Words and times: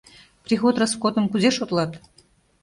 Приход-роскотым 0.45 1.25
кузе 1.31 1.49
шотлат? 1.57 1.91